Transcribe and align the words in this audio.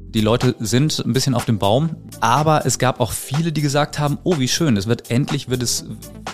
Die 0.00 0.20
Leute 0.22 0.56
sind 0.58 1.02
ein 1.04 1.12
bisschen 1.12 1.34
auf 1.34 1.44
dem 1.44 1.58
Baum, 1.58 1.96
aber 2.20 2.64
es 2.64 2.78
gab 2.78 2.98
auch 2.98 3.12
viele, 3.12 3.52
die 3.52 3.60
gesagt 3.60 3.98
haben, 3.98 4.18
oh, 4.24 4.38
wie 4.38 4.48
schön, 4.48 4.76
es 4.76 4.86
wird 4.86 5.10
endlich 5.10 5.50
wird 5.50 5.62
es 5.62 5.84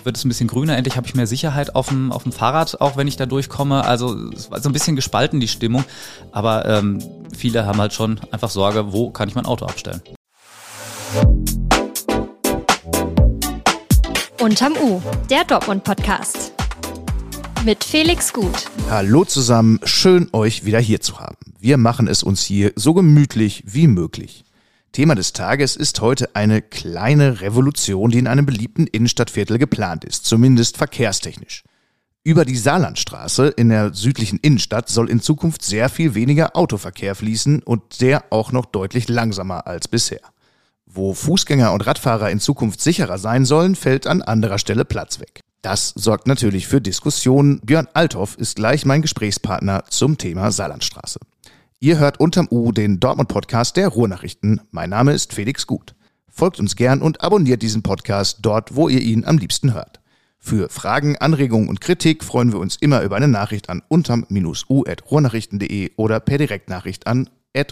wird 0.05 0.17
es 0.17 0.25
ein 0.25 0.29
bisschen 0.29 0.47
grüner, 0.47 0.77
endlich 0.77 0.97
habe 0.97 1.07
ich 1.07 1.15
mehr 1.15 1.27
Sicherheit 1.27 1.75
auf 1.75 1.89
dem 1.89 2.13
auf 2.13 2.23
dem 2.23 2.31
Fahrrad, 2.33 2.81
auch 2.81 2.97
wenn 2.97 3.09
ich 3.09 3.17
da 3.17 3.27
durchkomme. 3.27 3.85
Also 3.85 4.17
es 4.31 4.51
war 4.51 4.61
so 4.61 4.69
ein 4.69 4.73
bisschen 4.73 4.95
gespalten 4.95 5.41
die 5.41 5.49
Stimmung, 5.49 5.85
aber 6.31 6.67
ähm, 6.67 7.03
viele 7.37 7.67
haben 7.67 7.81
halt 7.81 7.93
schon 7.93 8.21
einfach 8.31 8.51
Sorge, 8.51 8.93
wo 8.93 9.11
kann 9.11 9.29
ich 9.29 9.35
mein 9.35 9.47
Auto 9.47 9.67
abstellen. 9.67 10.03
Unterm 14.41 14.75
U, 14.81 15.01
der 15.29 15.45
Dortmund 15.45 15.83
Podcast 15.85 16.54
mit 17.65 17.83
Felix 17.83 18.33
Gut. 18.33 18.71
Hallo 18.91 19.25
zusammen, 19.25 19.81
schön 19.85 20.29
euch 20.33 20.65
wieder 20.65 20.81
hier 20.81 21.01
zu 21.01 21.19
haben. 21.19 21.55
Wir 21.59 21.79
machen 21.79 22.09
es 22.09 22.23
uns 22.23 22.45
hier 22.45 22.73
so 22.77 22.93
gemütlich 22.93 23.65
wie 23.67 23.87
möglich. 23.87 24.45
Thema 24.93 25.15
des 25.15 25.33
Tages 25.33 25.75
ist 25.75 26.01
heute 26.01 26.37
eine 26.37 26.61
kleine 26.61 27.41
Revolution, 27.41 28.11
die 28.11 28.19
in 28.19 28.27
einem 28.27 28.45
beliebten 28.47 28.87
Innenstadtviertel 28.87 29.59
geplant 29.59 30.05
ist, 30.05 30.27
zumindest 30.27 30.77
verkehrstechnisch. 30.77 31.65
Über 32.23 32.45
die 32.45 32.57
Saarlandstraße 32.57 33.49
in 33.49 33.71
der 33.71 33.95
südlichen 33.95 34.39
Innenstadt 34.41 34.89
soll 34.89 35.11
in 35.11 35.21
Zukunft 35.21 35.63
sehr 35.63 35.89
viel 35.89 36.15
weniger 36.15 36.57
Autoverkehr 36.57 37.15
fließen 37.15 37.63
und 37.63 38.01
der 38.01 38.25
auch 38.31 38.53
noch 38.53 38.67
deutlich 38.67 39.09
langsamer 39.09 39.67
als 39.67 39.89
bisher. 39.89 40.21
Wo 40.87 41.13
Fußgänger 41.15 41.73
und 41.73 41.87
Radfahrer 41.87 42.31
in 42.31 42.41
Zukunft 42.41 42.81
sicherer 42.81 43.19
sein 43.19 43.45
sollen, 43.45 43.75
fällt 43.75 44.07
an 44.07 44.23
anderer 44.23 44.59
Stelle 44.59 44.85
Platz 44.85 45.19
weg. 45.19 45.41
Das 45.65 45.93
sorgt 45.97 46.27
natürlich 46.27 46.69
für 46.69 46.83
Diskussionen. 46.83 47.61
Björn 47.61 47.89
Althoff 47.95 48.37
ist 48.37 48.57
gleich 48.57 48.85
mein 48.85 49.01
Gesprächspartner 49.01 49.85
zum 49.89 50.19
Thema 50.19 50.51
Saarlandstraße. 50.51 51.19
Ihr 51.81 51.99
hört 51.99 52.21
unterm 52.21 52.49
U 52.51 52.71
den 52.71 53.01
Dortmund-Podcast 53.01 53.79
der 53.79 53.89
Ruhrnachrichten. 53.89 54.61
Mein 54.73 54.91
Name 54.91 55.15
ist 55.15 55.33
Felix 55.33 55.67
Gut. 55.67 55.95
Folgt 56.29 56.61
uns 56.61 56.77
gern 56.77 57.01
und 57.01 57.23
abonniert 57.23 57.63
diesen 57.63 57.83
Podcast 57.83 58.41
dort, 58.43 58.77
wo 58.77 58.91
ihr 58.91 59.01
ihn 59.01 59.25
am 59.25 59.39
liebsten 59.39 59.73
hört. 59.73 60.01
Für 60.39 60.69
Fragen, 60.69 61.17
Anregungen 61.17 61.71
und 61.71 61.81
Kritik 61.81 62.25
freuen 62.25 62.53
wir 62.53 62.61
uns 62.61 62.77
immer 62.77 63.01
über 63.01 63.17
eine 63.17 63.29
Nachricht 63.29 63.71
an 63.71 63.83
unterm-u.ruhrnachrichten.de 63.89 65.93
oder 65.97 66.21
per 66.21 66.37
Direktnachricht 66.37 67.07
an 67.07 67.31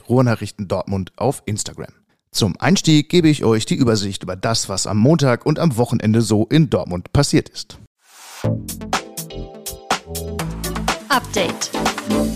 Ruhrnachrichten 0.08 0.66
Dortmund 0.66 1.12
auf 1.16 1.42
Instagram. 1.44 1.92
Zum 2.34 2.58
Einstieg 2.58 3.10
gebe 3.10 3.28
ich 3.28 3.44
euch 3.44 3.66
die 3.66 3.74
Übersicht 3.74 4.22
über 4.22 4.36
das, 4.36 4.70
was 4.70 4.86
am 4.86 4.96
Montag 4.96 5.44
und 5.44 5.58
am 5.58 5.76
Wochenende 5.76 6.22
so 6.22 6.46
in 6.46 6.70
Dortmund 6.70 7.12
passiert 7.12 7.50
ist. 7.50 7.78
Update. 11.10 11.70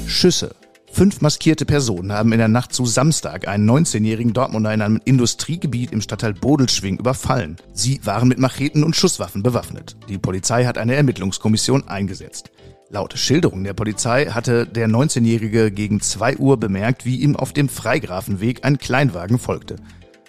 Schüsse. 0.07 0.55
Fünf 0.93 1.23
maskierte 1.23 1.65
Personen 1.65 2.13
haben 2.13 2.33
in 2.33 2.39
der 2.39 2.49
Nacht 2.49 2.75
zu 2.75 2.85
Samstag 2.85 3.49
einen 3.49 3.69
19-jährigen 3.69 4.35
Dortmunder 4.35 4.73
in 4.75 4.83
einem 4.83 5.01
Industriegebiet 5.03 5.93
im 5.93 6.03
Stadtteil 6.03 6.35
Bodelschwing 6.35 6.99
überfallen. 6.99 7.57
Sie 7.73 8.01
waren 8.05 8.29
mit 8.29 8.39
Macheten 8.39 8.85
und 8.85 8.97
Schusswaffen 8.97 9.43
bewaffnet. 9.43 9.97
Die 10.11 10.19
Polizei 10.19 10.67
hat 10.67 10.77
eine 10.77 10.95
Ermittlungskommission 10.95 11.89
eingesetzt. 11.89 12.51
Laut 12.89 13.19
Schilderung 13.19 13.65
der 13.65 13.75
Polizei 13.75 14.27
hatte 14.27 14.65
der 14.65 14.87
19-Jährige 14.87 15.73
gegen 15.73 16.01
2 16.01 16.37
Uhr 16.37 16.57
bemerkt, 16.57 17.05
wie 17.05 17.17
ihm 17.17 17.35
auf 17.35 17.53
dem 17.53 17.69
Freigrafenweg 17.69 18.65
ein 18.65 18.79
Kleinwagen 18.79 19.41
folgte. 19.41 19.77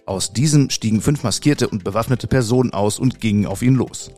Aus 0.08 0.34
diesem 0.34 0.72
stiegen 0.72 1.02
fünf 1.02 1.22
maskierte 1.22 1.68
und 1.68 1.84
bewaffnete 1.84 2.26
Personen 2.26 2.74
aus 2.74 2.98
und 2.98 3.20
gingen 3.20 3.46
auf 3.46 3.62
ihn 3.62 3.76
los. 3.76 4.12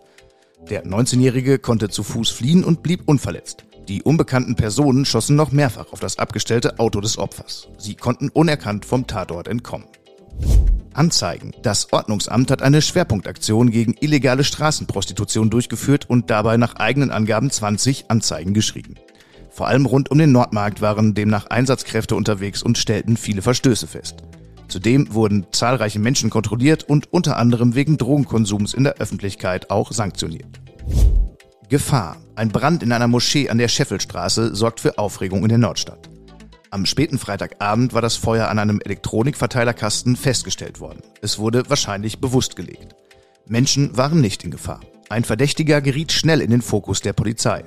Der 0.69 0.85
19-Jährige 0.85 1.59
konnte 1.59 1.89
zu 1.89 2.03
Fuß 2.03 2.29
fliehen 2.29 2.63
und 2.63 2.81
blieb 2.81 3.01
unverletzt. 3.07 3.65
Die 3.89 4.03
unbekannten 4.03 4.55
Personen 4.55 5.03
schossen 5.03 5.35
noch 5.35 5.51
mehrfach 5.51 5.91
auf 5.91 5.99
das 5.99 6.17
abgestellte 6.17 6.79
Auto 6.79 7.01
des 7.01 7.17
Opfers. 7.17 7.67
Sie 7.77 7.95
konnten 7.95 8.29
unerkannt 8.29 8.85
vom 8.85 9.05
Tatort 9.05 9.49
entkommen. 9.49 9.87
Anzeigen. 10.99 11.53
Das 11.63 11.93
Ordnungsamt 11.93 12.51
hat 12.51 12.61
eine 12.61 12.81
Schwerpunktaktion 12.81 13.71
gegen 13.71 13.95
illegale 14.01 14.43
Straßenprostitution 14.43 15.49
durchgeführt 15.49 16.09
und 16.09 16.29
dabei 16.29 16.57
nach 16.57 16.75
eigenen 16.75 17.09
Angaben 17.09 17.49
20 17.49 18.11
Anzeigen 18.11 18.53
geschrieben. 18.53 18.95
Vor 19.49 19.67
allem 19.67 19.85
rund 19.85 20.11
um 20.11 20.17
den 20.17 20.33
Nordmarkt 20.33 20.81
waren 20.81 21.15
demnach 21.15 21.47
Einsatzkräfte 21.47 22.15
unterwegs 22.15 22.61
und 22.61 22.77
stellten 22.77 23.15
viele 23.15 23.41
Verstöße 23.41 23.87
fest. 23.87 24.17
Zudem 24.67 25.13
wurden 25.13 25.47
zahlreiche 25.51 25.99
Menschen 25.99 26.29
kontrolliert 26.29 26.83
und 26.83 27.11
unter 27.13 27.37
anderem 27.37 27.75
wegen 27.75 27.97
Drogenkonsums 27.97 28.73
in 28.73 28.83
der 28.83 28.95
Öffentlichkeit 28.95 29.71
auch 29.71 29.93
sanktioniert. 29.93 30.59
Gefahr. 31.69 32.17
Ein 32.35 32.49
Brand 32.49 32.83
in 32.83 32.91
einer 32.91 33.07
Moschee 33.07 33.49
an 33.49 33.57
der 33.57 33.67
Scheffelstraße 33.69 34.53
sorgt 34.53 34.81
für 34.81 34.97
Aufregung 34.97 35.43
in 35.43 35.49
der 35.49 35.57
Nordstadt. 35.59 36.09
Am 36.71 36.85
späten 36.85 37.17
Freitagabend 37.17 37.93
war 37.93 38.01
das 38.01 38.15
Feuer 38.15 38.47
an 38.47 38.59
einem 38.59 38.79
Elektronikverteilerkasten 38.79 40.15
festgestellt 40.15 40.79
worden. 40.79 41.01
Es 41.19 41.39
wurde 41.39 41.67
wahrscheinlich 41.67 42.19
bewusst 42.19 42.55
gelegt. 42.55 42.95
Menschen 43.47 43.97
waren 43.97 44.21
nicht 44.21 44.43
in 44.43 44.51
Gefahr. 44.51 44.81
Ein 45.09 45.23
Verdächtiger 45.23 45.81
geriet 45.81 46.11
schnell 46.11 46.41
in 46.41 46.51
den 46.51 46.61
Fokus 46.61 47.01
der 47.01 47.13
Polizei. 47.13 47.63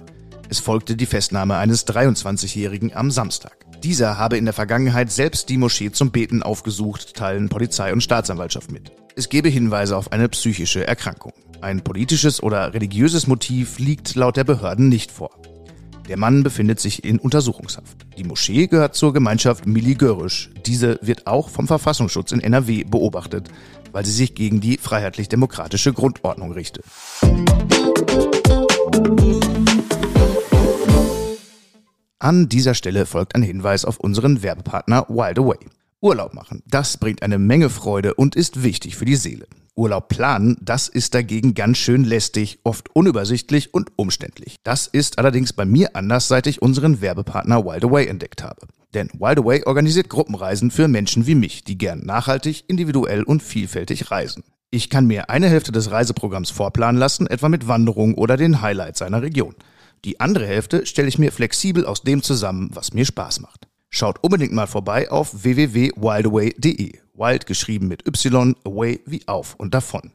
Es 0.48 0.60
folgte 0.60 0.94
die 0.94 1.06
Festnahme 1.06 1.56
eines 1.56 1.84
23-Jährigen 1.88 2.94
am 2.94 3.10
Samstag. 3.10 3.56
Dieser 3.82 4.18
habe 4.18 4.36
in 4.36 4.44
der 4.44 4.54
Vergangenheit 4.54 5.10
selbst 5.10 5.48
die 5.48 5.56
Moschee 5.56 5.90
zum 5.90 6.12
Beten 6.12 6.44
aufgesucht, 6.44 7.14
teilen 7.16 7.48
Polizei 7.48 7.92
und 7.92 8.04
Staatsanwaltschaft 8.04 8.70
mit. 8.70 8.92
Es 9.16 9.28
gebe 9.28 9.48
Hinweise 9.48 9.96
auf 9.96 10.12
eine 10.12 10.28
psychische 10.28 10.86
Erkrankung. 10.86 11.32
Ein 11.60 11.82
politisches 11.82 12.40
oder 12.40 12.72
religiöses 12.72 13.26
Motiv 13.26 13.80
liegt 13.80 14.14
laut 14.14 14.36
der 14.36 14.44
Behörden 14.44 14.88
nicht 14.88 15.10
vor. 15.10 15.41
Der 16.12 16.18
Mann 16.18 16.42
befindet 16.42 16.78
sich 16.78 17.04
in 17.04 17.18
Untersuchungshaft. 17.18 18.04
Die 18.18 18.24
Moschee 18.24 18.66
gehört 18.66 18.94
zur 18.94 19.14
Gemeinschaft 19.14 19.66
Mili 19.66 19.94
Görisch. 19.94 20.50
Diese 20.66 20.98
wird 21.00 21.26
auch 21.26 21.48
vom 21.48 21.66
Verfassungsschutz 21.66 22.32
in 22.32 22.40
NRW 22.40 22.84
beobachtet, 22.84 23.48
weil 23.92 24.04
sie 24.04 24.12
sich 24.12 24.34
gegen 24.34 24.60
die 24.60 24.76
freiheitlich-demokratische 24.76 25.94
Grundordnung 25.94 26.52
richtet. 26.52 26.84
An 32.18 32.50
dieser 32.50 32.74
Stelle 32.74 33.06
folgt 33.06 33.34
ein 33.34 33.42
Hinweis 33.42 33.86
auf 33.86 33.98
unseren 33.98 34.42
Werbepartner 34.42 35.06
Wild 35.08 35.38
Away. 35.38 35.56
Urlaub 36.02 36.34
machen, 36.34 36.62
das 36.66 36.98
bringt 36.98 37.22
eine 37.22 37.38
Menge 37.38 37.70
Freude 37.70 38.12
und 38.12 38.36
ist 38.36 38.62
wichtig 38.62 38.96
für 38.96 39.06
die 39.06 39.16
Seele. 39.16 39.46
Urlaub 39.74 40.08
planen, 40.08 40.56
das 40.60 40.88
ist 40.88 41.14
dagegen 41.14 41.54
ganz 41.54 41.78
schön 41.78 42.04
lästig, 42.04 42.58
oft 42.62 42.94
unübersichtlich 42.94 43.72
und 43.72 43.90
umständlich. 43.96 44.56
Das 44.64 44.86
ist 44.86 45.18
allerdings 45.18 45.52
bei 45.52 45.64
mir 45.64 45.96
anders, 45.96 46.28
seit 46.28 46.46
ich 46.46 46.60
unseren 46.60 47.00
Werbepartner 47.00 47.64
Wild 47.64 47.84
Away 47.84 48.06
entdeckt 48.06 48.42
habe. 48.42 48.66
Denn 48.92 49.08
Wild 49.18 49.38
Away 49.38 49.64
organisiert 49.64 50.10
Gruppenreisen 50.10 50.70
für 50.70 50.88
Menschen 50.88 51.26
wie 51.26 51.34
mich, 51.34 51.64
die 51.64 51.78
gern 51.78 52.04
nachhaltig, 52.04 52.64
individuell 52.68 53.22
und 53.22 53.42
vielfältig 53.42 54.10
reisen. 54.10 54.44
Ich 54.70 54.90
kann 54.90 55.06
mir 55.06 55.30
eine 55.30 55.48
Hälfte 55.48 55.72
des 55.72 55.90
Reiseprogramms 55.90 56.50
vorplanen 56.50 56.98
lassen, 56.98 57.26
etwa 57.26 57.48
mit 57.48 57.68
Wanderungen 57.68 58.14
oder 58.14 58.36
den 58.36 58.62
Highlights 58.62 58.98
seiner 58.98 59.22
Region. 59.22 59.54
Die 60.04 60.20
andere 60.20 60.46
Hälfte 60.46 60.86
stelle 60.86 61.08
ich 61.08 61.18
mir 61.18 61.32
flexibel 61.32 61.86
aus 61.86 62.02
dem 62.02 62.22
zusammen, 62.22 62.70
was 62.72 62.92
mir 62.92 63.04
Spaß 63.04 63.40
macht. 63.40 63.68
Schaut 63.88 64.22
unbedingt 64.22 64.52
mal 64.52 64.66
vorbei 64.66 65.10
auf 65.10 65.44
www.wildaway.de. 65.44 67.01
Wild 67.14 67.46
geschrieben 67.46 67.88
mit 67.88 68.06
Y, 68.06 68.56
away 68.64 69.00
wie 69.06 69.26
auf 69.28 69.54
und 69.56 69.74
davon. 69.74 70.12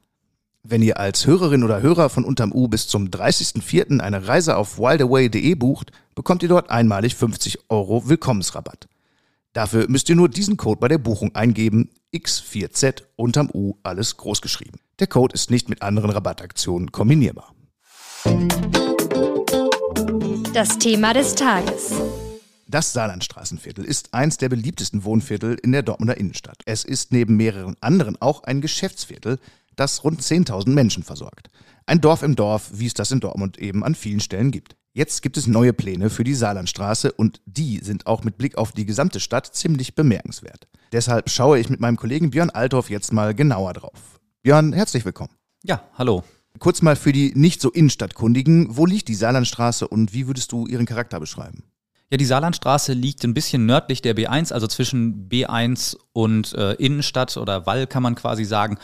Wenn 0.63 0.81
ihr 0.81 0.99
als 0.99 1.25
Hörerin 1.25 1.63
oder 1.63 1.81
Hörer 1.81 2.09
von 2.09 2.25
Unterm 2.25 2.51
U 2.51 2.67
bis 2.67 2.87
zum 2.87 3.07
30.04. 3.07 3.99
eine 3.99 4.27
Reise 4.27 4.57
auf 4.57 4.77
wildaway.de 4.77 5.55
bucht, 5.55 5.91
bekommt 6.13 6.43
ihr 6.43 6.49
dort 6.49 6.69
einmalig 6.69 7.15
50 7.15 7.69
Euro 7.69 8.09
Willkommensrabatt. 8.09 8.87
Dafür 9.53 9.87
müsst 9.87 10.09
ihr 10.09 10.15
nur 10.15 10.29
diesen 10.29 10.57
Code 10.57 10.79
bei 10.79 10.87
der 10.87 10.97
Buchung 10.97 11.33
eingeben, 11.35 11.89
X4Z 12.13 13.03
unterm 13.15 13.49
U 13.53 13.75
alles 13.83 14.17
groß 14.17 14.41
geschrieben. 14.41 14.79
Der 14.99 15.07
Code 15.07 15.33
ist 15.33 15.51
nicht 15.51 15.69
mit 15.69 15.81
anderen 15.81 16.09
Rabattaktionen 16.09 16.91
kombinierbar. 16.91 17.53
Das 20.53 20.77
Thema 20.79 21.13
des 21.13 21.35
Tages. 21.35 21.93
Das 22.69 22.91
Saarlandstraßenviertel 22.91 23.85
ist 23.85 24.13
eins 24.13 24.35
der 24.35 24.49
beliebtesten 24.49 25.05
Wohnviertel 25.05 25.57
in 25.63 25.71
der 25.71 25.83
Dortmunder 25.83 26.17
Innenstadt. 26.17 26.63
Es 26.65 26.83
ist 26.83 27.13
neben 27.13 27.37
mehreren 27.37 27.77
anderen 27.79 28.21
auch 28.21 28.43
ein 28.43 28.59
Geschäftsviertel, 28.59 29.39
das 29.77 30.03
rund 30.03 30.21
10.000 30.21 30.71
Menschen 30.71 31.03
versorgt. 31.03 31.47
Ein 31.85 32.01
Dorf 32.01 32.23
im 32.23 32.35
Dorf, 32.35 32.71
wie 32.73 32.87
es 32.87 32.93
das 32.93 33.11
in 33.11 33.21
Dortmund 33.21 33.57
eben 33.57 33.85
an 33.85 33.95
vielen 33.95 34.19
Stellen 34.19 34.51
gibt. 34.51 34.75
Jetzt 34.91 35.21
gibt 35.21 35.37
es 35.37 35.47
neue 35.47 35.71
Pläne 35.71 36.09
für 36.09 36.25
die 36.25 36.33
Saarlandstraße 36.33 37.13
und 37.13 37.39
die 37.45 37.79
sind 37.79 38.05
auch 38.05 38.25
mit 38.25 38.37
Blick 38.37 38.57
auf 38.57 38.73
die 38.73 38.85
gesamte 38.85 39.21
Stadt 39.21 39.55
ziemlich 39.55 39.95
bemerkenswert. 39.95 40.67
Deshalb 40.91 41.29
schaue 41.29 41.59
ich 41.59 41.69
mit 41.69 41.79
meinem 41.79 41.95
Kollegen 41.95 42.31
Björn 42.31 42.49
Althoff 42.49 42.89
jetzt 42.89 43.13
mal 43.13 43.33
genauer 43.33 43.73
drauf. 43.73 44.19
Björn, 44.41 44.73
herzlich 44.73 45.05
willkommen. 45.05 45.31
Ja, 45.63 45.83
hallo. 45.97 46.23
Kurz 46.59 46.81
mal 46.81 46.97
für 46.97 47.13
die 47.13 47.31
nicht 47.33 47.61
so 47.61 47.71
Innenstadtkundigen, 47.71 48.75
wo 48.75 48.85
liegt 48.85 49.07
die 49.07 49.15
Saarlandstraße 49.15 49.87
und 49.87 50.13
wie 50.13 50.27
würdest 50.27 50.51
du 50.51 50.67
ihren 50.67 50.85
Charakter 50.85 51.19
beschreiben? 51.19 51.63
Ja, 52.09 52.17
die 52.17 52.25
Saarlandstraße 52.25 52.93
liegt 52.93 53.25
ein 53.25 53.33
bisschen 53.33 53.65
nördlich 53.65 54.01
der 54.01 54.15
B1, 54.15 54.53
also 54.53 54.65
zwischen 54.67 55.27
B1 55.27 55.97
und 56.13 56.53
äh, 56.53 56.73
Innenstadt 56.73 57.35
oder 57.35 57.65
Wall 57.65 57.85
kann 57.85 58.01
man 58.01 58.15
quasi 58.15 58.45
sagen. 58.45 58.77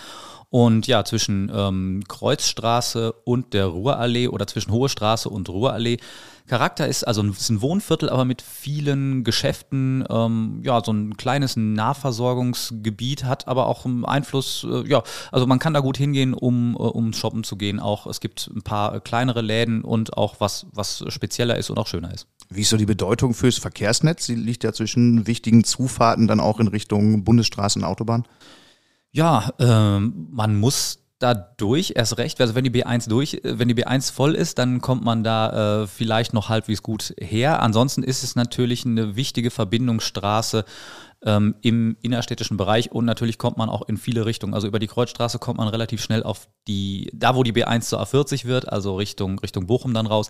Und 0.53 0.85
ja, 0.85 1.03
zwischen 1.03 1.51
ähm, 1.51 2.03
Kreuzstraße 2.07 3.11
und 3.11 3.55
der 3.55 3.65
Ruhrallee 3.65 4.27
oder 4.27 4.45
zwischen 4.45 4.71
Hohe 4.71 4.87
Straße 4.87 5.27
und 5.27 5.49
Ruhrallee. 5.49 5.97
Charakter 6.45 6.87
ist 6.87 7.07
also 7.07 7.25
es 7.25 7.39
ist 7.39 7.49
ein 7.49 7.63
Wohnviertel, 7.63 8.07
aber 8.07 8.23
mit 8.23 8.43
vielen 8.43 9.23
Geschäften, 9.23 10.03
ähm, 10.11 10.61
ja, 10.63 10.83
so 10.83 10.93
ein 10.93 11.17
kleines 11.17 11.55
Nahversorgungsgebiet, 11.55 13.23
hat 13.23 13.47
aber 13.47 13.65
auch 13.65 13.85
einen 13.85 14.05
Einfluss, 14.05 14.63
äh, 14.69 14.87
ja, 14.87 15.01
also 15.31 15.47
man 15.47 15.57
kann 15.57 15.73
da 15.73 15.79
gut 15.79 15.97
hingehen, 15.97 16.35
um, 16.35 16.75
äh, 16.75 16.83
um 16.83 17.13
shoppen 17.13 17.43
zu 17.43 17.55
gehen. 17.55 17.79
Auch 17.79 18.05
es 18.05 18.19
gibt 18.19 18.51
ein 18.55 18.61
paar 18.61 18.99
kleinere 18.99 19.41
Läden 19.41 19.81
und 19.81 20.15
auch 20.17 20.35
was, 20.37 20.67
was 20.71 21.03
spezieller 21.07 21.57
ist 21.57 21.71
und 21.71 21.79
auch 21.79 21.87
schöner 21.87 22.13
ist. 22.13 22.27
Wie 22.51 22.61
ist 22.61 22.69
so 22.69 22.77
die 22.77 22.85
Bedeutung 22.85 23.33
fürs 23.33 23.57
Verkehrsnetz? 23.57 24.27
Sie 24.27 24.35
liegt 24.35 24.63
ja 24.63 24.71
zwischen 24.71 25.25
wichtigen 25.25 25.63
Zufahrten 25.63 26.27
dann 26.27 26.39
auch 26.39 26.59
in 26.59 26.67
Richtung 26.67 27.23
Bundesstraßen, 27.23 27.83
Autobahn. 27.83 28.27
Ja, 29.13 29.53
ähm, 29.59 30.27
man 30.31 30.59
muss 30.59 30.99
da 31.19 31.35
durch, 31.35 31.93
erst 31.95 32.17
recht. 32.17 32.41
Also 32.41 32.55
wenn 32.55 32.63
die 32.63 32.71
B1 32.71 33.07
durch, 33.07 33.39
wenn 33.43 33.67
die 33.67 33.75
B1 33.75 34.11
voll 34.11 34.33
ist, 34.33 34.57
dann 34.57 34.81
kommt 34.81 35.05
man 35.05 35.23
da 35.23 35.83
äh, 35.83 35.87
vielleicht 35.87 36.33
noch 36.33 36.49
halbwegs 36.49 36.81
gut 36.81 37.13
her. 37.19 37.61
Ansonsten 37.61 38.03
ist 38.03 38.23
es 38.23 38.35
natürlich 38.35 38.85
eine 38.85 39.15
wichtige 39.15 39.51
Verbindungsstraße 39.51 40.65
ähm, 41.23 41.55
im 41.61 41.95
innerstädtischen 42.01 42.57
Bereich 42.57 42.91
und 42.91 43.05
natürlich 43.05 43.37
kommt 43.37 43.57
man 43.57 43.69
auch 43.69 43.87
in 43.87 43.97
viele 43.97 44.25
Richtungen. 44.25 44.55
Also 44.55 44.67
über 44.67 44.79
die 44.79 44.87
Kreuzstraße 44.87 45.37
kommt 45.37 45.59
man 45.59 45.67
relativ 45.67 46.01
schnell 46.01 46.23
auf 46.23 46.49
die, 46.67 47.11
da 47.13 47.35
wo 47.35 47.43
die 47.43 47.53
B1 47.53 47.81
zur 47.81 48.01
A40 48.01 48.45
wird, 48.45 48.67
also 48.67 48.95
Richtung, 48.95 49.37
Richtung 49.39 49.67
Bochum 49.67 49.93
dann 49.93 50.07
raus. 50.07 50.29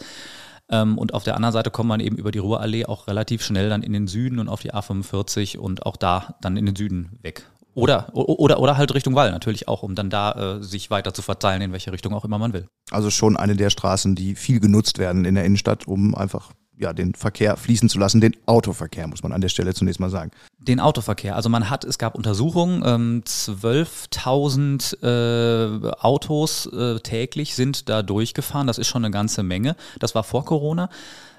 Ähm, 0.70 0.98
und 0.98 1.14
auf 1.14 1.24
der 1.24 1.36
anderen 1.36 1.54
Seite 1.54 1.72
kommt 1.72 1.90
man 1.90 2.02
eben 2.02 2.18
über 2.18 2.32
die 2.32 2.40
Ruhrallee 2.40 2.86
auch 2.86 3.08
relativ 3.08 3.44
schnell 3.44 3.70
dann 3.70 3.82
in 3.82 3.94
den 3.94 4.08
Süden 4.08 4.40
und 4.40 4.50
auf 4.50 4.62
die 4.62 4.74
A45 4.74 5.58
und 5.58 5.86
auch 5.86 5.96
da 5.96 6.36
dann 6.42 6.58
in 6.58 6.66
den 6.66 6.76
Süden 6.76 7.18
weg. 7.22 7.50
Oder, 7.76 8.10
oder, 8.14 8.60
oder 8.60 8.78
halt 8.78 8.94
Richtung 8.94 9.16
Wall 9.16 9.32
natürlich 9.32 9.68
auch, 9.68 9.84
um 9.84 9.96
dann 9.96 10.10
da 10.10 10.58
äh, 10.58 10.64
sich 10.64 10.90
weiter 10.92 11.14
zu 11.14 11.22
verteilen, 11.22 11.62
in 11.62 11.72
welche 11.72 11.92
Richtung 11.92 12.14
auch 12.14 12.24
immer 12.24 12.38
man 12.38 12.54
will. 12.54 12.68
Also 12.92 13.10
schon 13.10 13.36
eine 13.36 13.56
der 13.56 13.70
Straßen, 13.72 14.16
die 14.16 14.36
viel 14.36 14.60
genutzt 14.60 15.00
werden 15.00 15.26
in 15.26 15.36
der 15.36 15.46
Innenstadt, 15.46 15.88
um 15.88 16.14
einfach 16.14 16.52
ja, 16.78 16.94
den 16.94 17.14
Verkehr 17.16 17.58
fließen 17.58 17.90
zu 17.90 18.00
lassen, 18.00 18.22
den 18.22 18.36
Autoverkehr, 18.46 19.08
muss 19.08 19.24
man 19.24 19.32
an 19.32 19.42
der 19.42 19.50
Stelle 19.50 19.74
zunächst 19.74 20.00
mal 20.00 20.10
sagen. 20.10 20.32
Den 20.60 20.80
Autoverkehr. 20.80 21.36
Also 21.36 21.50
man 21.50 21.70
hat, 21.70 21.84
es 21.84 21.98
gab 21.98 22.16
Untersuchungen, 22.16 22.84
ähm, 22.86 23.24
12.000 23.26 25.04
äh, 25.04 25.92
Autos 26.00 26.66
äh, 26.68 27.00
täglich 27.00 27.56
sind 27.56 27.90
da 27.90 28.02
durchgefahren. 28.02 28.68
Das 28.68 28.78
ist 28.78 28.88
schon 28.88 29.04
eine 29.06 29.12
ganze 29.12 29.44
Menge. 29.44 29.76
Das 30.00 30.16
war 30.16 30.24
vor 30.24 30.46
Corona. 30.46 30.90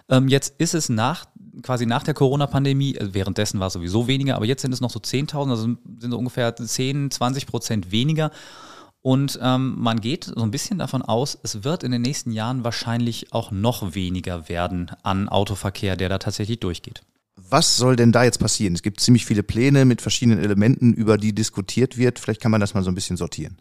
Ähm, 0.09 0.29
jetzt 0.29 0.55
ist 0.59 0.75
es 0.75 0.89
nach, 0.89 1.27
quasi 1.62 1.87
nach 1.87 2.03
der 2.03 2.15
Corona-Pandemie, 2.15 2.97
äh, 2.97 3.15
währenddessen 3.15 3.61
war 3.61 3.69
es 3.69 3.73
sowieso 3.73 4.06
weniger, 4.06 4.37
aber 4.37 4.47
jetzt 4.47 4.62
sind 4.62 4.73
es 4.73 4.81
noch 4.81 4.91
so 4.91 5.01
10.000, 5.01 5.51
also 5.51 5.62
sind 5.99 6.11
so 6.11 6.19
ungefähr 6.19 6.55
10, 6.55 7.11
20 7.11 7.47
Prozent 7.47 7.91
weniger. 7.91 8.31
Und 9.01 9.39
ähm, 9.43 9.75
man 9.79 10.01
geht 10.01 10.25
so 10.25 10.41
ein 10.41 10.51
bisschen 10.51 10.79
davon 10.79 11.03
aus, 11.03 11.39
es 11.43 11.62
wird 11.62 11.83
in 11.83 11.93
den 11.93 12.01
nächsten 12.01 12.33
Jahren 12.33 12.65
wahrscheinlich 12.65 13.35
auch 13.35 13.51
noch 13.51 13.95
weniger 13.95 14.49
werden 14.49 14.91
an 15.03 15.29
Autoverkehr, 15.29 15.97
der 15.97 16.09
da 16.09 16.19
tatsächlich 16.19 16.61
durchgeht. 16.61 17.03
Was 17.37 17.77
soll 17.77 17.97
denn 17.97 18.12
da 18.12 18.25
jetzt 18.25 18.39
passieren? 18.39 18.75
Es 18.75 18.83
gibt 18.83 19.01
ziemlich 19.01 19.27
viele 19.27 19.43
Pläne 19.43 19.85
mit 19.85 20.01
verschiedenen 20.01 20.39
Elementen, 20.39 20.95
über 20.95 21.19
die 21.19 21.35
diskutiert 21.35 21.99
wird. 21.99 22.19
Vielleicht 22.19 22.41
kann 22.41 22.51
man 22.51 22.61
das 22.61 22.73
mal 22.73 22.83
so 22.83 22.91
ein 22.91 22.95
bisschen 22.95 23.19
sortieren. 23.19 23.59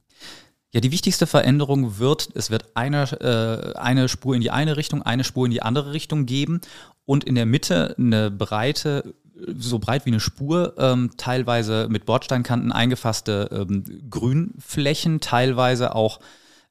Ja, 0.73 0.81
die 0.81 0.91
wichtigste 0.91 1.27
Veränderung 1.27 1.99
wird, 1.99 2.29
es 2.33 2.49
wird 2.49 2.71
eine, 2.73 3.03
äh, 3.21 3.77
eine 3.77 4.09
Spur 4.09 4.33
in 4.33 4.41
die 4.41 4.49
eine 4.49 4.75
Richtung, 4.75 5.03
eine 5.03 5.23
Spur 5.23 5.45
in 5.45 5.51
die 5.51 5.61
andere 5.61 5.93
Richtung 5.93 6.25
geben 6.25 6.61
und 7.05 7.23
in 7.23 7.35
der 7.35 7.45
Mitte 7.45 7.95
eine 7.99 8.31
breite, 8.31 9.13
so 9.55 9.77
breit 9.77 10.07
wie 10.07 10.09
eine 10.09 10.19
Spur, 10.19 10.73
ähm, 10.79 11.11
teilweise 11.15 11.87
mit 11.91 12.07
Bordsteinkanten 12.07 12.71
eingefasste 12.71 13.49
ähm, 13.51 13.83
Grünflächen, 14.09 15.19
teilweise 15.19 15.93
auch 15.93 16.19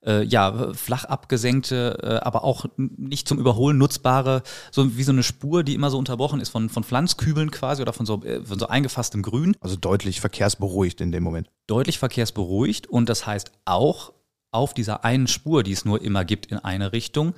äh, 0.04 0.24
ja, 0.24 0.72
flach 0.74 1.04
abgesenkte, 1.04 1.98
äh, 2.02 2.24
aber 2.24 2.44
auch 2.44 2.66
nicht 2.76 3.28
zum 3.28 3.38
Überholen 3.38 3.78
nutzbare, 3.78 4.42
so 4.70 4.96
wie 4.96 5.02
so 5.02 5.12
eine 5.12 5.22
Spur, 5.22 5.62
die 5.62 5.74
immer 5.74 5.90
so 5.90 5.98
unterbrochen 5.98 6.40
ist 6.40 6.50
von, 6.50 6.68
von 6.68 6.84
Pflanzkübeln 6.84 7.50
quasi 7.50 7.82
oder 7.82 7.92
von 7.92 8.06
so, 8.06 8.22
äh, 8.24 8.44
von 8.44 8.58
so 8.58 8.66
eingefasstem 8.66 9.22
Grün. 9.22 9.56
Also 9.60 9.76
deutlich 9.76 10.20
verkehrsberuhigt 10.20 11.00
in 11.00 11.12
dem 11.12 11.22
Moment. 11.22 11.48
Deutlich 11.66 11.98
verkehrsberuhigt 11.98 12.88
und 12.88 13.08
das 13.08 13.26
heißt 13.26 13.52
auch 13.64 14.12
auf 14.50 14.74
dieser 14.74 15.04
einen 15.04 15.26
Spur, 15.26 15.62
die 15.62 15.72
es 15.72 15.84
nur 15.84 16.02
immer 16.02 16.24
gibt 16.24 16.46
in 16.46 16.58
eine 16.58 16.92
Richtung, 16.92 17.34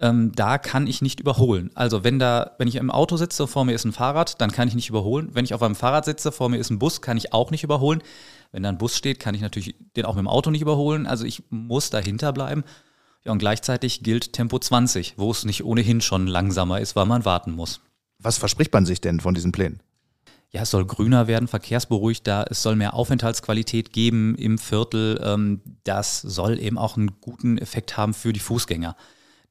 ähm, 0.00 0.32
da 0.34 0.58
kann 0.58 0.86
ich 0.86 1.02
nicht 1.02 1.20
überholen. 1.20 1.70
Also 1.74 2.04
wenn 2.04 2.18
da, 2.18 2.52
wenn 2.58 2.68
ich 2.68 2.76
im 2.76 2.90
Auto 2.90 3.16
sitze, 3.16 3.46
vor 3.46 3.64
mir 3.64 3.72
ist 3.72 3.84
ein 3.84 3.92
Fahrrad, 3.92 4.40
dann 4.40 4.50
kann 4.50 4.66
ich 4.66 4.74
nicht 4.74 4.88
überholen. 4.88 5.30
Wenn 5.32 5.44
ich 5.44 5.54
auf 5.54 5.62
einem 5.62 5.74
Fahrrad 5.74 6.06
sitze, 6.06 6.32
vor 6.32 6.48
mir 6.48 6.56
ist 6.56 6.70
ein 6.70 6.78
Bus, 6.78 7.02
kann 7.02 7.16
ich 7.16 7.32
auch 7.32 7.50
nicht 7.50 7.64
überholen. 7.64 8.02
Wenn 8.52 8.62
da 8.62 8.68
ein 8.68 8.78
Bus 8.78 8.96
steht, 8.96 9.20
kann 9.20 9.34
ich 9.34 9.40
natürlich 9.40 9.76
den 9.96 10.04
auch 10.04 10.14
mit 10.14 10.22
dem 10.22 10.28
Auto 10.28 10.50
nicht 10.50 10.62
überholen. 10.62 11.06
Also 11.06 11.24
ich 11.24 11.44
muss 11.50 11.90
dahinter 11.90 12.32
bleiben. 12.32 12.64
Ja, 13.24 13.32
und 13.32 13.38
gleichzeitig 13.38 14.02
gilt 14.02 14.32
Tempo 14.32 14.58
20, 14.58 15.14
wo 15.16 15.30
es 15.30 15.44
nicht 15.44 15.64
ohnehin 15.64 16.00
schon 16.00 16.26
langsamer 16.26 16.80
ist, 16.80 16.96
weil 16.96 17.06
man 17.06 17.24
warten 17.24 17.52
muss. 17.52 17.80
Was 18.18 18.38
verspricht 18.38 18.72
man 18.72 18.86
sich 18.86 19.00
denn 19.00 19.20
von 19.20 19.34
diesen 19.34 19.52
Plänen? 19.52 19.82
Ja, 20.50 20.62
es 20.62 20.70
soll 20.70 20.84
grüner 20.84 21.28
werden, 21.28 21.46
verkehrsberuhigter, 21.46 22.46
es 22.50 22.62
soll 22.62 22.74
mehr 22.74 22.94
Aufenthaltsqualität 22.94 23.92
geben 23.92 24.34
im 24.34 24.58
Viertel. 24.58 25.20
Ähm, 25.22 25.60
das 25.84 26.20
soll 26.20 26.58
eben 26.58 26.76
auch 26.76 26.96
einen 26.96 27.20
guten 27.20 27.56
Effekt 27.56 27.96
haben 27.96 28.14
für 28.14 28.32
die 28.32 28.40
Fußgänger 28.40 28.96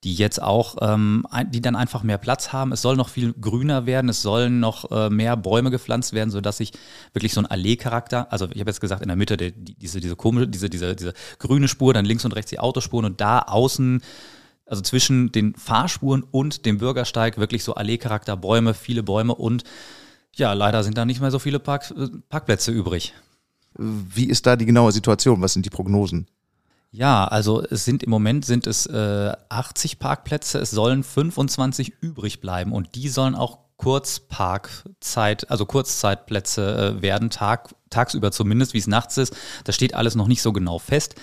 die 0.03 0.15
jetzt 0.15 0.41
auch, 0.41 0.77
ähm, 0.81 1.25
die 1.47 1.61
dann 1.61 1.75
einfach 1.75 2.03
mehr 2.03 2.17
Platz 2.17 2.53
haben. 2.53 2.71
Es 2.71 2.81
soll 2.81 2.95
noch 2.95 3.09
viel 3.09 3.33
grüner 3.33 3.85
werden, 3.85 4.09
es 4.09 4.21
sollen 4.21 4.59
noch 4.59 4.89
äh, 4.91 5.09
mehr 5.09 5.35
Bäume 5.35 5.71
gepflanzt 5.71 6.13
werden, 6.13 6.29
sodass 6.29 6.59
ich 6.61 6.71
wirklich 7.13 7.33
so 7.33 7.41
ein 7.41 7.45
Allee-Charakter, 7.45 8.31
also 8.31 8.47
ich 8.51 8.61
habe 8.61 8.69
jetzt 8.69 8.79
gesagt, 8.79 9.01
in 9.01 9.09
der 9.09 9.17
Mitte 9.17 9.35
die, 9.35 9.51
diese, 9.51 9.99
diese 9.99 10.15
komische, 10.15 10.47
diese, 10.47 10.69
diese, 10.69 10.95
diese 10.95 11.13
grüne 11.37 11.67
Spur, 11.67 11.93
dann 11.93 12.05
links 12.05 12.23
und 12.23 12.31
rechts 12.31 12.49
die 12.49 12.59
Autospuren 12.59 13.05
und 13.05 13.19
da 13.19 13.39
außen 13.39 14.01
also 14.65 14.83
zwischen 14.83 15.31
den 15.31 15.55
Fahrspuren 15.55 16.23
und 16.23 16.65
dem 16.65 16.77
Bürgersteig 16.77 17.37
wirklich 17.37 17.63
so 17.63 17.73
Allee-Charakter, 17.73 18.37
Bäume, 18.37 18.73
viele 18.73 19.03
Bäume 19.03 19.35
und 19.35 19.63
ja, 20.35 20.53
leider 20.53 20.83
sind 20.83 20.97
da 20.97 21.05
nicht 21.05 21.19
mehr 21.19 21.31
so 21.31 21.39
viele 21.39 21.59
Park, 21.59 21.91
äh, 21.97 22.07
Parkplätze 22.29 22.71
übrig. 22.71 23.13
Wie 23.75 24.25
ist 24.25 24.45
da 24.45 24.55
die 24.55 24.65
genaue 24.65 24.91
Situation? 24.91 25.41
Was 25.41 25.53
sind 25.53 25.65
die 25.65 25.69
Prognosen? 25.69 26.27
Ja, 26.91 27.25
also 27.25 27.61
es 27.61 27.85
sind 27.85 28.01
im 28.01 28.09
Moment 28.09 28.45
sind 28.45 28.65
es 28.65 28.87
äh, 28.87 29.31
80 29.49 29.99
Parkplätze, 29.99 30.57
es 30.59 30.71
sollen 30.71 31.03
25 31.03 31.93
übrig 32.01 32.41
bleiben 32.41 32.71
und 32.73 32.95
die 32.95 33.09
sollen 33.09 33.35
auch 33.35 33.59
Kurzparkzeit, 33.77 35.49
also 35.51 35.65
Kurzzeitplätze 35.65 36.95
äh, 36.97 37.01
werden, 37.01 37.29
Tag, 37.29 37.75
tagsüber 37.89 38.31
zumindest, 38.31 38.73
wie 38.73 38.79
es 38.79 38.87
nachts 38.87 39.17
ist. 39.17 39.35
Das 39.63 39.75
steht 39.75 39.93
alles 39.93 40.15
noch 40.15 40.27
nicht 40.27 40.41
so 40.41 40.51
genau 40.51 40.79
fest. 40.79 41.15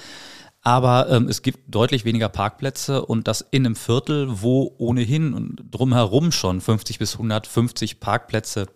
Aber 0.63 1.09
ähm, 1.11 1.29
es 1.29 1.43
gibt 1.43 1.61
deutlich 1.73 2.05
weniger 2.05 2.29
Parkplätze 2.29 3.05
und 3.05 3.29
das 3.29 3.41
in 3.51 3.67
einem 3.67 3.77
Viertel, 3.77 4.43
wo 4.43 4.75
ohnehin 4.79 5.55
drumherum 5.71 6.33
schon 6.33 6.61
50 6.61 6.99
bis 6.99 7.13
150 7.13 8.01
Parkplätze 8.01 8.67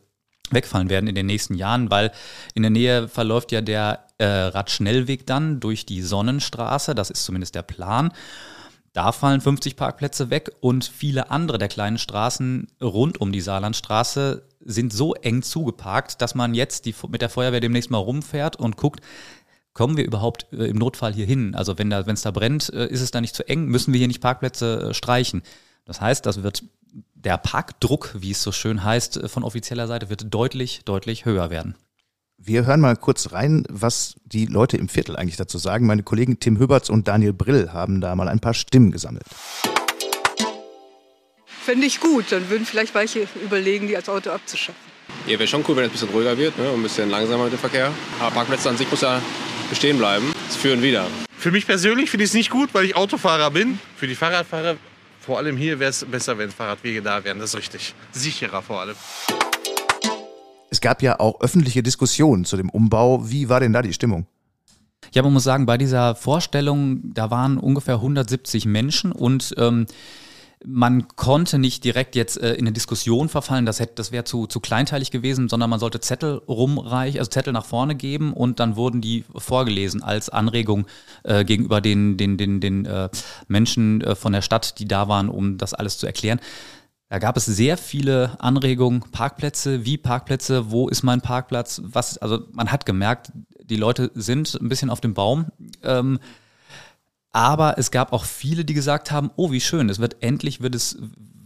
wegfallen 0.53 0.91
werden 0.91 1.09
in 1.09 1.15
den 1.15 1.27
nächsten 1.27 1.55
Jahren, 1.55 1.91
weil 1.91 2.13
in 2.55 2.63
der 2.63 2.71
Nähe 2.71 3.09
verläuft 3.09 3.53
ja 3.53 3.61
der 3.61 4.07
äh, 4.19 4.27
Radschnellweg 4.27 5.27
dann 5.27 5.61
durch 5.61 5.87
die 5.87 6.03
Sonnenstraße, 6.03 6.95
das 6.95 7.11
ist 7.11 7.25
zumindest 7.25 7.55
der 7.55 7.63
Plan. 7.63 8.13
Da 8.93 9.13
fallen 9.13 9.41
50 9.41 9.77
Parkplätze 9.77 10.31
weg 10.31 10.51
und 10.61 10.85
viele 10.85 11.31
andere 11.31 11.59
der 11.59 11.69
kleinen 11.69 11.99
Straßen 11.99 12.69
rund 12.83 13.21
um 13.21 13.31
die 13.31 13.41
Saarlandstraße 13.41 14.43
sind 14.61 14.93
so 14.93 15.15
eng 15.15 15.43
zugeparkt, 15.43 16.21
dass 16.21 16.35
man 16.35 16.55
jetzt 16.55 16.87
die, 16.87 16.95
mit 17.09 17.23
der 17.23 17.31
Feuerwehr 17.31 17.61
demnächst 17.61 17.91
mal 17.91 17.99
rumfährt 17.99 18.57
und 18.57 18.77
guckt, 18.77 19.01
kommen 19.73 19.97
wir 19.97 20.05
überhaupt 20.05 20.47
äh, 20.53 20.67
im 20.67 20.77
Notfall 20.77 21.13
hier 21.13 21.27
hin? 21.27 21.55
Also 21.55 21.79
wenn 21.79 21.93
es 21.93 22.23
da 22.23 22.31
brennt, 22.31 22.73
äh, 22.73 22.89
ist 22.89 23.01
es 23.01 23.13
da 23.13 23.21
nicht 23.21 23.35
zu 23.35 23.49
eng, 23.49 23.67
müssen 23.67 23.93
wir 23.93 23.99
hier 23.99 24.09
nicht 24.09 24.21
Parkplätze 24.21 24.91
äh, 24.91 24.95
streichen. 24.95 25.43
Das 25.85 26.01
heißt, 26.01 26.27
das 26.27 26.43
wird 26.43 26.65
der 27.25 27.39
Parkdruck, 27.39 28.15
wie 28.19 28.31
es 28.31 28.43
so 28.43 28.53
schön 28.53 28.83
heißt, 28.83 29.19
äh, 29.19 29.29
von 29.29 29.43
offizieller 29.43 29.87
Seite 29.87 30.11
wird 30.11 30.33
deutlich, 30.33 30.83
deutlich 30.85 31.25
höher 31.25 31.51
werden. 31.51 31.77
Wir 32.39 32.65
hören 32.65 32.81
mal 32.81 32.97
kurz 32.97 33.33
rein, 33.33 33.65
was 33.69 34.15
die 34.25 34.47
Leute 34.47 34.79
im 34.79 34.89
Viertel 34.89 35.17
eigentlich 35.17 35.37
dazu 35.37 35.59
sagen. 35.59 35.87
Meine 35.87 36.03
Kollegen 36.03 36.41
Tim 36.41 36.59
Hüberts 36.59 36.89
und 36.89 37.07
Daniel 37.07 37.35
Brill 37.35 37.71
haben 37.73 38.01
da 38.01 38.17
mal 38.17 38.29
ein 38.29 38.41
paar 38.41 38.55
Stimmen 38.55 38.91
gesammelt. 38.91 39.25
Fände 41.45 41.87
ich 41.87 42.01
gut, 42.01 42.33
dann 42.33 42.49
würden 42.49 42.65
vielleicht 42.65 42.95
welche 42.95 43.29
überlegen, 43.45 43.87
die 43.87 43.95
als 43.95 44.09
Auto 44.09 44.31
abzuschaffen. 44.31 44.81
Ja, 45.27 45.39
wäre 45.39 45.47
schon 45.47 45.63
cool, 45.69 45.77
wenn 45.77 45.85
es 45.85 45.91
ein 45.91 45.93
bisschen 45.93 46.09
ruhiger 46.09 46.39
wird 46.39 46.57
ne, 46.57 46.71
und 46.71 46.81
ein 46.81 46.83
bisschen 46.83 47.11
langsamer 47.11 47.45
mit 47.45 47.53
dem 47.53 47.59
Verkehr. 47.59 47.93
Aber 48.19 48.31
Parkplätze 48.31 48.71
an 48.71 48.79
sich 48.79 48.91
muss 48.91 49.03
ja 49.03 49.21
bestehen 49.69 49.99
bleiben. 49.99 50.33
Das 50.47 50.57
führen 50.57 50.81
wieder. 50.83 51.07
Für 51.37 51.51
mich 51.51 51.67
persönlich 51.67 52.11
finde 52.11 52.25
ich 52.25 52.31
es 52.31 52.35
nicht 52.35 52.49
gut, 52.49 52.71
weil 52.73 52.87
ich 52.87 52.97
Autofahrer 52.97 53.51
bin. 53.51 53.79
Für 53.97 54.07
die 54.07 54.15
Fahrradfahrer 54.15 54.77
vor 55.21 55.39
allem 55.39 55.57
hier 55.57 55.79
wäre 55.79 55.91
es 55.91 56.05
besser, 56.05 56.39
wenn 56.39 56.51
Fahrradwege 56.51 57.03
da 57.03 57.23
wären. 57.25 57.39
Das 57.39 57.51
ist 57.51 57.59
richtig. 57.59 57.95
Sicherer 58.13 58.63
vor 58.63 58.81
allem. 58.81 58.97
Es 60.71 60.81
gab 60.81 61.03
ja 61.03 61.21
auch 61.21 61.41
öffentliche 61.41 61.83
Diskussionen 61.83 62.45
zu 62.45 62.57
dem 62.57 62.71
Umbau. 62.71 63.29
Wie 63.29 63.49
war 63.49 63.61
denn 63.61 63.73
da 63.73 63.83
die 63.83 63.93
Stimmung? 63.93 64.27
Ja, 65.13 65.23
man 65.23 65.33
muss 65.33 65.45
sagen, 65.45 65.67
bei 65.67 65.77
dieser 65.77 66.15
Vorstellung, 66.15 67.01
da 67.15 67.31
waren 67.31 67.59
ungefähr 67.59 67.97
170 67.97 68.67
Menschen 68.67 69.13
und 69.13 69.55
ähm, 69.59 69.87
man 70.65 71.09
konnte 71.09 71.59
nicht 71.59 71.85
direkt 71.85 72.15
jetzt 72.15 72.41
äh, 72.41 72.53
in 72.53 72.61
eine 72.61 72.73
Diskussion 72.73 73.29
verfallen, 73.29 73.65
das 73.65 73.83
das 73.95 74.13
wäre 74.13 74.25
zu, 74.25 74.47
zu 74.47 74.61
kleinteilig 74.61 75.11
gewesen, 75.11 75.49
sondern 75.49 75.71
man 75.71 75.81
sollte 75.81 76.01
Zettel 76.01 76.43
rumreichen, 76.47 77.19
also 77.19 77.31
Zettel 77.31 77.53
nach 77.53 77.65
vorne 77.65 77.95
geben 77.95 78.33
und 78.35 78.61
dann 78.61 78.77
wurden 78.77 79.01
die 79.01 79.25
vorgelesen 79.35 80.03
als 80.03 80.29
Anregung 80.29 80.87
äh, 81.23 81.45
gegenüber 81.45 81.81
den, 81.81 82.17
den, 82.17 82.37
den, 82.37 82.61
den 82.61 82.85
äh, 82.85 83.09
Menschen 83.49 84.03
äh, 84.03 84.15
von 84.15 84.33
der 84.33 84.43
Stadt, 84.43 84.79
die 84.79 84.87
da 84.87 85.09
waren, 85.09 85.29
um 85.29 85.57
das 85.57 85.73
alles 85.73 85.99
zu 85.99 86.07
erklären. 86.07 86.41
Da 87.09 87.19
gab 87.19 87.37
es 87.37 87.47
sehr 87.47 87.77
viele 87.77 88.37
Anregungen, 88.39 89.01
Parkplätze, 89.11 89.85
wie 89.85 89.99
Parkplätze, 89.99 90.71
wo 90.71 90.89
ist 90.89 91.03
mein 91.03 91.23
Parkplatz, 91.23 91.81
was, 91.85 92.19
also 92.19 92.41
man 92.53 92.71
hat 92.71 92.87
gemerkt, 92.87 93.33
die 93.65 93.77
Leute 93.77 94.11
sind 94.15 94.59
ein 94.61 94.69
bisschen 94.69 94.91
auf 94.91 95.01
dem 95.01 95.15
Baum. 95.15 95.47
Ähm, 95.83 96.21
aber 97.33 97.79
es 97.79 97.91
gab 97.91 98.13
auch 98.13 98.25
viele, 98.25 98.65
die 98.65 98.75
gesagt 98.75 99.11
haben, 99.11 99.31
oh, 99.37 99.53
wie 99.53 99.61
schön, 99.61 99.89
es 99.89 99.99
wird 99.99 100.23
endlich, 100.23 100.61
wird 100.61 100.75
es, 100.75 100.99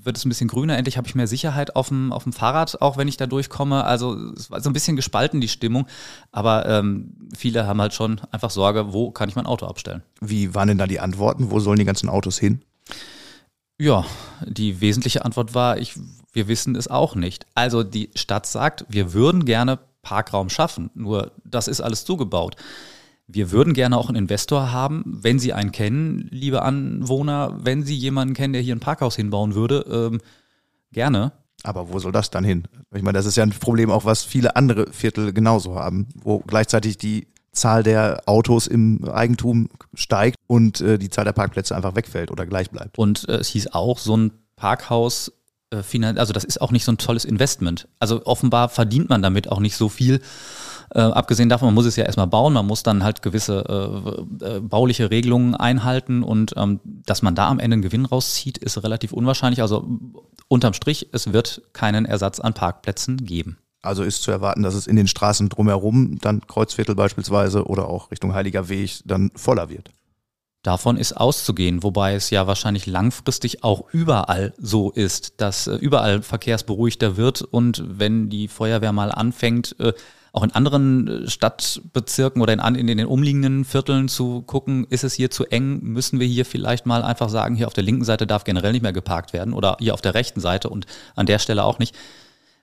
wird 0.02 0.16
es 0.16 0.24
ein 0.24 0.28
bisschen 0.28 0.48
grüner, 0.48 0.76
endlich 0.76 0.96
habe 0.96 1.06
ich 1.08 1.14
mehr 1.14 1.26
Sicherheit 1.26 1.76
auf 1.76 1.88
dem, 1.88 2.12
auf 2.12 2.24
dem 2.24 2.32
Fahrrad, 2.32 2.80
auch 2.80 2.96
wenn 2.96 3.08
ich 3.08 3.16
da 3.16 3.26
durchkomme. 3.26 3.84
Also 3.84 4.16
es 4.36 4.50
war 4.50 4.60
so 4.60 4.70
ein 4.70 4.72
bisschen 4.72 4.96
gespalten, 4.96 5.40
die 5.40 5.48
Stimmung. 5.48 5.86
Aber 6.32 6.66
ähm, 6.66 7.28
viele 7.36 7.66
haben 7.66 7.80
halt 7.80 7.94
schon 7.94 8.20
einfach 8.30 8.50
Sorge, 8.50 8.92
wo 8.92 9.10
kann 9.10 9.28
ich 9.28 9.36
mein 9.36 9.46
Auto 9.46 9.66
abstellen. 9.66 10.02
Wie 10.20 10.54
waren 10.54 10.68
denn 10.68 10.78
da 10.78 10.86
die 10.86 11.00
Antworten? 11.00 11.50
Wo 11.50 11.60
sollen 11.60 11.78
die 11.78 11.84
ganzen 11.84 12.08
Autos 12.08 12.38
hin? 12.38 12.62
Ja, 13.78 14.04
die 14.46 14.80
wesentliche 14.80 15.24
Antwort 15.24 15.54
war, 15.54 15.78
ich, 15.78 15.98
wir 16.32 16.48
wissen 16.48 16.76
es 16.76 16.88
auch 16.88 17.14
nicht. 17.14 17.46
Also 17.54 17.82
die 17.82 18.10
Stadt 18.14 18.46
sagt, 18.46 18.86
wir 18.88 19.12
würden 19.12 19.44
gerne 19.44 19.78
Parkraum 20.02 20.50
schaffen, 20.50 20.90
nur 20.94 21.32
das 21.44 21.66
ist 21.66 21.80
alles 21.80 22.04
zugebaut. 22.04 22.56
Wir 23.26 23.50
würden 23.50 23.72
gerne 23.72 23.96
auch 23.96 24.08
einen 24.08 24.16
Investor 24.16 24.70
haben, 24.70 25.02
wenn 25.06 25.38
Sie 25.38 25.52
einen 25.52 25.72
kennen, 25.72 26.28
liebe 26.30 26.62
Anwohner, 26.62 27.58
wenn 27.62 27.82
Sie 27.82 27.96
jemanden 27.96 28.34
kennen, 28.34 28.52
der 28.52 28.62
hier 28.62 28.76
ein 28.76 28.80
Parkhaus 28.80 29.16
hinbauen 29.16 29.54
würde, 29.54 30.10
ähm, 30.12 30.20
gerne. 30.92 31.32
Aber 31.62 31.90
wo 31.90 31.98
soll 31.98 32.12
das 32.12 32.30
dann 32.30 32.44
hin? 32.44 32.64
Ich 32.94 33.02
meine, 33.02 33.16
das 33.16 33.24
ist 33.24 33.36
ja 33.36 33.42
ein 33.42 33.50
Problem 33.50 33.90
auch, 33.90 34.04
was 34.04 34.22
viele 34.22 34.56
andere 34.56 34.92
Viertel 34.92 35.32
genauso 35.32 35.76
haben, 35.76 36.08
wo 36.14 36.40
gleichzeitig 36.40 36.98
die 36.98 37.26
Zahl 37.52 37.82
der 37.82 38.22
Autos 38.26 38.66
im 38.66 39.02
Eigentum 39.08 39.70
steigt 39.94 40.36
und 40.46 40.80
äh, 40.82 40.98
die 40.98 41.08
Zahl 41.08 41.24
der 41.24 41.32
Parkplätze 41.32 41.74
einfach 41.74 41.96
wegfällt 41.96 42.30
oder 42.30 42.44
gleich 42.44 42.70
bleibt. 42.70 42.98
Und 42.98 43.26
äh, 43.28 43.36
es 43.36 43.48
hieß 43.48 43.68
auch, 43.68 43.98
so 43.98 44.16
ein 44.16 44.32
Parkhaus, 44.56 45.32
äh, 45.70 45.82
also 46.16 46.32
das 46.32 46.44
ist 46.44 46.60
auch 46.60 46.72
nicht 46.72 46.84
so 46.84 46.92
ein 46.92 46.98
tolles 46.98 47.24
Investment. 47.24 47.88
Also 47.98 48.26
offenbar 48.26 48.68
verdient 48.68 49.08
man 49.08 49.22
damit 49.22 49.50
auch 49.50 49.60
nicht 49.60 49.76
so 49.76 49.88
viel. 49.88 50.20
Äh, 50.94 51.00
abgesehen 51.00 51.48
davon, 51.48 51.66
man 51.66 51.74
muss 51.74 51.86
es 51.86 51.96
ja 51.96 52.04
erstmal 52.04 52.28
bauen, 52.28 52.52
man 52.52 52.66
muss 52.66 52.84
dann 52.84 53.02
halt 53.02 53.20
gewisse 53.20 53.64
äh, 54.40 54.44
äh, 54.44 54.60
bauliche 54.60 55.10
Regelungen 55.10 55.56
einhalten 55.56 56.22
und 56.22 56.54
ähm, 56.56 56.78
dass 56.84 57.20
man 57.20 57.34
da 57.34 57.48
am 57.48 57.58
Ende 57.58 57.74
einen 57.74 57.82
Gewinn 57.82 58.06
rauszieht, 58.06 58.58
ist 58.58 58.80
relativ 58.82 59.12
unwahrscheinlich. 59.12 59.60
Also 59.60 59.88
unterm 60.46 60.72
Strich, 60.72 61.08
es 61.10 61.32
wird 61.32 61.62
keinen 61.72 62.04
Ersatz 62.04 62.38
an 62.38 62.54
Parkplätzen 62.54 63.16
geben. 63.16 63.58
Also 63.82 64.04
ist 64.04 64.22
zu 64.22 64.30
erwarten, 64.30 64.62
dass 64.62 64.74
es 64.74 64.86
in 64.86 64.94
den 64.94 65.08
Straßen 65.08 65.48
drumherum, 65.48 66.18
dann 66.20 66.46
Kreuzviertel 66.46 66.94
beispielsweise 66.94 67.66
oder 67.66 67.88
auch 67.88 68.12
Richtung 68.12 68.32
Heiliger 68.32 68.68
Weg, 68.68 69.00
dann 69.04 69.32
voller 69.34 69.68
wird. 69.68 69.90
Davon 70.62 70.96
ist 70.96 71.14
auszugehen, 71.14 71.82
wobei 71.82 72.14
es 72.14 72.30
ja 72.30 72.46
wahrscheinlich 72.46 72.86
langfristig 72.86 73.64
auch 73.64 73.92
überall 73.92 74.54
so 74.58 74.92
ist, 74.92 75.40
dass 75.40 75.66
äh, 75.66 75.74
überall 75.74 76.22
verkehrsberuhigter 76.22 77.16
wird 77.16 77.42
und 77.42 77.82
wenn 77.86 78.30
die 78.30 78.46
Feuerwehr 78.46 78.92
mal 78.92 79.10
anfängt, 79.10 79.74
äh, 79.80 79.92
auch 80.34 80.42
in 80.42 80.50
anderen 80.50 81.08
äh, 81.08 81.30
Stadtbezirken 81.30 82.42
oder 82.42 82.52
in, 82.52 82.74
in, 82.74 82.86
den 82.88 83.06
umliegenden 83.06 83.64
Vierteln 83.64 84.08
zu 84.08 84.42
gucken, 84.42 84.86
ist 84.90 85.04
es 85.04 85.14
hier 85.14 85.30
zu 85.30 85.46
eng, 85.46 85.80
müssen 85.82 86.20
wir 86.20 86.26
hier 86.26 86.44
vielleicht 86.44 86.86
mal 86.86 87.02
einfach 87.02 87.28
sagen, 87.28 87.54
hier 87.54 87.68
auf 87.68 87.72
der 87.72 87.84
linken 87.84 88.04
Seite 88.04 88.26
darf 88.26 88.44
generell 88.44 88.72
nicht 88.72 88.82
mehr 88.82 88.92
geparkt 88.92 89.32
werden 89.32 89.54
oder 89.54 89.76
hier 89.78 89.94
auf 89.94 90.02
der 90.02 90.14
rechten 90.14 90.40
Seite 90.40 90.68
und 90.68 90.86
an 91.14 91.26
der 91.26 91.38
Stelle 91.38 91.64
auch 91.64 91.78
nicht 91.78 91.94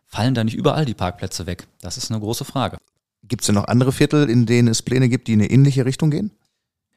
fallen 0.06 0.36
da 0.36 0.44
nicht 0.44 0.56
überall 0.56 0.86
die 0.86 0.94
Parkplätze 0.94 1.48
weg? 1.48 1.68
Das 1.82 1.96
ist 1.96 2.12
eine 2.12 2.20
große 2.20 2.44
Frage. 2.44 2.78
Gibt 3.24 3.44
es 3.44 3.46
denn 3.46 3.56
noch 3.56 3.68
andere 3.68 3.94
Viertel, 3.94 4.30
in 4.30 4.46
denen 4.46 4.68
es 4.68 4.82
Pläne 4.82 5.08
gibt, 5.08 5.30
die 5.30 5.34
in 5.34 5.40
eine 5.40 5.50
ähnliche 5.50 5.86
Richtung 5.86 6.12
gehen? 6.12 6.32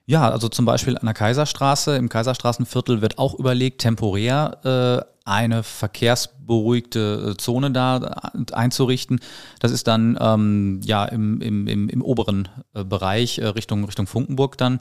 Ja, 0.07 0.29
also 0.29 0.49
zum 0.49 0.65
Beispiel 0.65 0.99
an 0.99 1.07
der 1.07 1.15
Kaiserstraße, 1.15 1.97
im 1.97 2.09
Kaiserstraßenviertel 2.09 3.01
wird 3.01 3.19
auch 3.19 3.39
überlegt, 3.39 3.81
temporär 3.81 5.07
äh, 5.09 5.14
eine 5.25 5.63
verkehrsberuhigte 5.63 7.33
äh, 7.33 7.37
Zone 7.37 7.71
da 7.71 8.31
äh, 8.35 8.53
einzurichten. 8.53 9.21
Das 9.59 9.73
ist 9.73 9.87
dann 9.87 10.19
ähm, 10.21 10.81
ja 10.85 11.05
im, 11.05 11.41
im, 11.41 11.67
im, 11.67 11.89
im 11.89 12.03
oberen 12.03 12.49
äh, 12.75 12.85
Bereich 12.85 13.39
äh, 13.39 13.47
Richtung, 13.47 13.85
Richtung 13.85 14.07
Funkenburg 14.07 14.59
dann. 14.59 14.81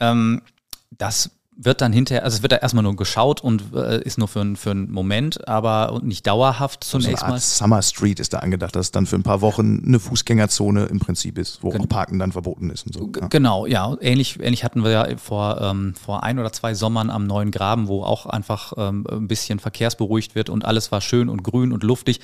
Ähm, 0.00 0.42
das 0.90 1.30
wird 1.56 1.80
dann 1.80 1.92
hinterher, 1.92 2.24
also 2.24 2.36
es 2.36 2.42
wird 2.42 2.52
da 2.52 2.56
erstmal 2.56 2.82
nur 2.82 2.96
geschaut 2.96 3.40
und 3.40 3.74
äh, 3.74 4.02
ist 4.02 4.18
nur 4.18 4.28
für, 4.28 4.56
für 4.56 4.72
einen 4.72 4.90
Moment, 4.90 5.46
aber 5.48 6.00
nicht 6.02 6.26
dauerhaft 6.26 6.84
zunächst 6.84 7.10
so 7.10 7.16
eine 7.16 7.22
Art 7.22 7.30
mal. 7.32 7.40
Summer 7.40 7.82
Street 7.82 8.20
ist 8.20 8.32
da 8.32 8.38
angedacht, 8.38 8.74
dass 8.74 8.86
es 8.86 8.92
dann 8.92 9.06
für 9.06 9.16
ein 9.16 9.22
paar 9.22 9.40
Wochen 9.40 9.82
eine 9.86 10.00
Fußgängerzone 10.00 10.86
im 10.86 10.98
Prinzip 10.98 11.38
ist, 11.38 11.62
wo 11.62 11.70
Gen 11.70 11.82
auch 11.82 11.88
Parken 11.88 12.18
dann 12.18 12.32
verboten 12.32 12.70
ist 12.70 12.86
und 12.86 12.94
so. 12.94 13.10
Ja. 13.20 13.28
Genau, 13.28 13.66
ja. 13.66 13.96
Ähnlich, 14.00 14.40
ähnlich 14.40 14.64
hatten 14.64 14.82
wir 14.82 14.90
ja 14.90 15.16
vor, 15.16 15.60
ähm, 15.60 15.94
vor 15.94 16.24
ein 16.24 16.38
oder 16.38 16.52
zwei 16.52 16.74
Sommern 16.74 17.10
am 17.10 17.26
Neuen 17.26 17.50
Graben, 17.50 17.88
wo 17.88 18.02
auch 18.02 18.26
einfach 18.26 18.72
ähm, 18.76 19.06
ein 19.10 19.28
bisschen 19.28 19.60
verkehrsberuhigt 19.60 20.34
wird 20.34 20.50
und 20.50 20.64
alles 20.64 20.90
war 20.90 21.00
schön 21.00 21.28
und 21.28 21.42
grün 21.42 21.72
und 21.72 21.82
luftig. 21.82 22.20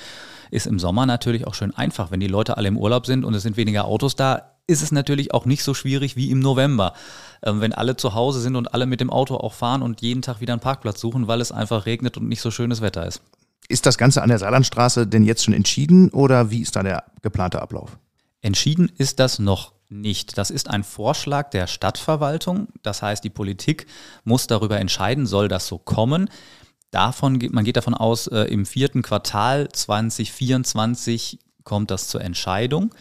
Ist 0.51 0.67
im 0.67 0.79
Sommer 0.79 1.05
natürlich 1.05 1.47
auch 1.47 1.53
schön 1.53 1.73
einfach, 1.73 2.11
wenn 2.11 2.19
die 2.19 2.27
Leute 2.27 2.57
alle 2.57 2.67
im 2.67 2.77
Urlaub 2.77 3.05
sind 3.05 3.23
und 3.23 3.33
es 3.33 3.43
sind 3.43 3.55
weniger 3.55 3.85
Autos 3.85 4.17
da, 4.17 4.50
ist 4.71 4.81
es 4.81 4.91
natürlich 4.91 5.33
auch 5.33 5.45
nicht 5.45 5.63
so 5.63 5.73
schwierig 5.73 6.15
wie 6.15 6.31
im 6.31 6.39
November, 6.39 6.93
ähm, 7.43 7.61
wenn 7.61 7.73
alle 7.73 7.97
zu 7.97 8.15
Hause 8.15 8.39
sind 8.39 8.55
und 8.55 8.73
alle 8.73 8.85
mit 8.85 9.01
dem 9.01 9.09
Auto 9.09 9.35
auch 9.35 9.53
fahren 9.53 9.81
und 9.81 10.01
jeden 10.01 10.21
Tag 10.21 10.41
wieder 10.41 10.53
einen 10.53 10.61
Parkplatz 10.61 10.99
suchen, 10.99 11.27
weil 11.27 11.41
es 11.41 11.51
einfach 11.51 11.85
regnet 11.85 12.17
und 12.17 12.27
nicht 12.27 12.41
so 12.41 12.49
schönes 12.49 12.81
Wetter 12.81 13.05
ist. 13.05 13.21
Ist 13.67 13.85
das 13.85 13.97
Ganze 13.97 14.21
an 14.21 14.29
der 14.29 14.39
Saarlandstraße 14.39 15.05
denn 15.07 15.23
jetzt 15.23 15.43
schon 15.43 15.53
entschieden 15.53 16.09
oder 16.09 16.49
wie 16.49 16.61
ist 16.61 16.75
da 16.75 16.83
der 16.83 17.03
geplante 17.21 17.61
Ablauf? 17.61 17.97
Entschieden 18.41 18.91
ist 18.97 19.19
das 19.19 19.37
noch 19.37 19.73
nicht. 19.89 20.37
Das 20.37 20.49
ist 20.49 20.69
ein 20.69 20.83
Vorschlag 20.83 21.49
der 21.51 21.67
Stadtverwaltung. 21.67 22.69
Das 22.81 23.01
heißt, 23.01 23.23
die 23.23 23.29
Politik 23.29 23.85
muss 24.23 24.47
darüber 24.47 24.79
entscheiden, 24.79 25.27
soll 25.27 25.47
das 25.47 25.67
so 25.67 25.77
kommen. 25.77 26.29
Davon 26.89 27.39
geht, 27.39 27.53
man 27.53 27.63
geht 27.63 27.77
davon 27.77 27.93
aus, 27.93 28.27
äh, 28.27 28.43
im 28.45 28.65
vierten 28.65 29.01
Quartal 29.01 29.69
2024 29.69 31.39
kommt 31.63 31.91
das 31.91 32.07
zur 32.07 32.21
Entscheidung. 32.21 32.93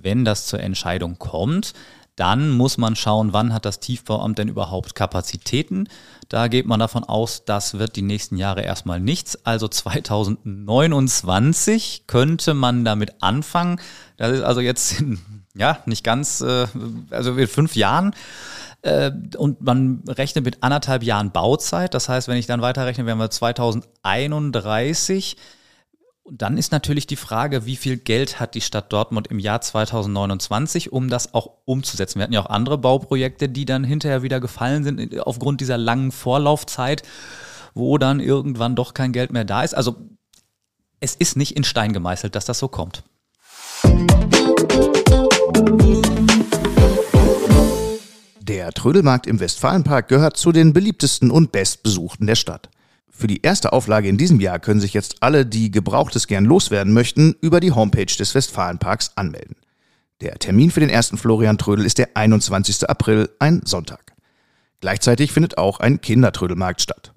Wenn 0.00 0.24
das 0.24 0.46
zur 0.46 0.60
Entscheidung 0.60 1.18
kommt, 1.18 1.72
dann 2.14 2.50
muss 2.50 2.78
man 2.78 2.94
schauen, 2.96 3.32
wann 3.32 3.54
hat 3.54 3.64
das 3.64 3.78
Tiefbauamt 3.78 4.38
denn 4.38 4.48
überhaupt 4.48 4.96
Kapazitäten. 4.96 5.88
Da 6.28 6.48
geht 6.48 6.66
man 6.66 6.80
davon 6.80 7.04
aus, 7.04 7.44
das 7.44 7.78
wird 7.78 7.94
die 7.94 8.02
nächsten 8.02 8.36
Jahre 8.36 8.62
erstmal 8.62 8.98
nichts. 8.98 9.46
Also 9.46 9.68
2029 9.68 12.08
könnte 12.08 12.54
man 12.54 12.84
damit 12.84 13.22
anfangen. 13.22 13.80
Das 14.16 14.32
ist 14.32 14.42
also 14.42 14.60
jetzt 14.60 15.00
in, 15.00 15.20
ja 15.54 15.78
nicht 15.86 16.02
ganz, 16.02 16.40
äh, 16.40 16.66
also 17.10 17.36
in 17.36 17.46
fünf 17.46 17.76
Jahren. 17.76 18.16
Äh, 18.82 19.12
und 19.36 19.60
man 19.60 20.02
rechnet 20.08 20.44
mit 20.44 20.64
anderthalb 20.64 21.04
Jahren 21.04 21.30
Bauzeit. 21.30 21.94
Das 21.94 22.08
heißt, 22.08 22.26
wenn 22.26 22.36
ich 22.36 22.46
dann 22.46 22.62
weiterrechne, 22.62 23.06
wären 23.06 23.18
wir 23.18 23.30
2031 23.30 25.36
und 26.28 26.42
dann 26.42 26.58
ist 26.58 26.72
natürlich 26.72 27.06
die 27.06 27.16
Frage, 27.16 27.64
wie 27.64 27.76
viel 27.76 27.96
Geld 27.96 28.38
hat 28.38 28.54
die 28.54 28.60
Stadt 28.60 28.92
Dortmund 28.92 29.28
im 29.28 29.38
Jahr 29.38 29.62
2029, 29.62 30.92
um 30.92 31.08
das 31.08 31.32
auch 31.32 31.52
umzusetzen. 31.64 32.18
Wir 32.18 32.24
hatten 32.24 32.34
ja 32.34 32.42
auch 32.42 32.50
andere 32.50 32.76
Bauprojekte, 32.76 33.48
die 33.48 33.64
dann 33.64 33.82
hinterher 33.82 34.22
wieder 34.22 34.38
gefallen 34.38 34.84
sind 34.84 35.20
aufgrund 35.20 35.62
dieser 35.62 35.78
langen 35.78 36.12
Vorlaufzeit, 36.12 37.02
wo 37.72 37.96
dann 37.96 38.20
irgendwann 38.20 38.76
doch 38.76 38.92
kein 38.92 39.12
Geld 39.12 39.32
mehr 39.32 39.46
da 39.46 39.62
ist. 39.62 39.74
Also 39.74 39.96
es 41.00 41.14
ist 41.14 41.38
nicht 41.38 41.56
in 41.56 41.64
Stein 41.64 41.94
gemeißelt, 41.94 42.34
dass 42.34 42.44
das 42.44 42.58
so 42.58 42.68
kommt. 42.68 43.04
Der 48.42 48.72
Trödelmarkt 48.72 49.26
im 49.26 49.40
Westfalenpark 49.40 50.08
gehört 50.08 50.36
zu 50.36 50.52
den 50.52 50.74
beliebtesten 50.74 51.30
und 51.30 51.52
bestbesuchten 51.52 52.26
der 52.26 52.34
Stadt. 52.34 52.68
Für 53.18 53.26
die 53.26 53.42
erste 53.42 53.72
Auflage 53.72 54.06
in 54.06 54.16
diesem 54.16 54.38
Jahr 54.38 54.60
können 54.60 54.78
sich 54.78 54.94
jetzt 54.94 55.24
alle, 55.24 55.44
die 55.44 55.72
Gebrauchtes 55.72 56.28
gern 56.28 56.44
loswerden 56.44 56.92
möchten, 56.92 57.34
über 57.40 57.58
die 57.58 57.72
Homepage 57.72 58.04
des 58.04 58.32
Westfalenparks 58.32 59.10
anmelden. 59.16 59.56
Der 60.20 60.38
Termin 60.38 60.70
für 60.70 60.78
den 60.78 60.88
ersten 60.88 61.18
Florian 61.18 61.58
Trödel 61.58 61.84
ist 61.84 61.98
der 61.98 62.10
21. 62.14 62.88
April, 62.88 63.28
ein 63.40 63.62
Sonntag. 63.64 64.12
Gleichzeitig 64.80 65.32
findet 65.32 65.58
auch 65.58 65.80
ein 65.80 66.00
Kindertrödelmarkt 66.00 66.80
statt. 66.80 67.12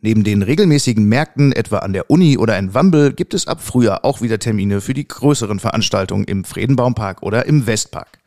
Neben 0.00 0.24
den 0.24 0.42
regelmäßigen 0.42 1.04
Märkten, 1.04 1.52
etwa 1.52 1.78
an 1.78 1.92
der 1.92 2.10
Uni 2.10 2.38
oder 2.38 2.58
in 2.58 2.74
Wambel, 2.74 3.12
gibt 3.12 3.32
es 3.32 3.46
ab 3.46 3.62
Frühjahr 3.62 4.04
auch 4.04 4.22
wieder 4.22 4.40
Termine 4.40 4.80
für 4.80 4.94
die 4.94 5.06
größeren 5.06 5.60
Veranstaltungen 5.60 6.24
im 6.24 6.42
Friedenbaumpark 6.42 7.22
oder 7.22 7.46
im 7.46 7.68
Westpark. 7.68 8.18